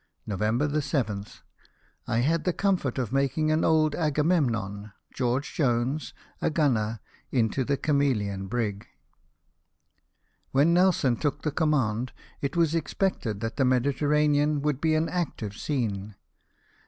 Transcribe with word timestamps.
—"Nov. 0.25 0.83
7. 0.83 1.25
I 2.07 2.17
had 2.21 2.43
the 2.43 2.53
comfort 2.53 2.97
of 2.97 3.13
making 3.13 3.51
an 3.51 3.63
old 3.63 3.93
Agamemnon, 3.93 4.93
George 5.13 5.53
Jones, 5.53 6.15
a 6.41 6.49
gimner, 6.49 6.97
into 7.31 7.63
the 7.63 7.77
Chameleon 7.77 8.47
brig." 8.47 8.87
When 10.49 10.73
Nelson 10.73 11.17
took 11.17 11.43
the 11.43 11.51
command, 11.51 12.13
it 12.41 12.57
was 12.57 12.73
expected 12.73 13.41
that 13.41 13.57
the 13.57 13.63
Mediterranean 13.65 14.63
would 14.63 14.81
be 14.81 14.95
an 14.95 15.07
active 15.07 15.55
scene. 15.55 16.15